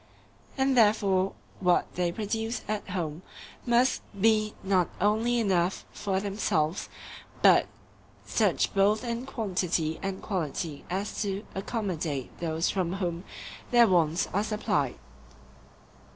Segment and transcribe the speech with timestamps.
[0.57, 3.21] And therefore what they produce at home
[3.67, 6.89] must be not only enough for themselves,
[7.43, 7.67] but
[8.25, 13.25] such both in quantity and quality as to accommodate those from whom
[13.69, 14.95] their wants are supplied.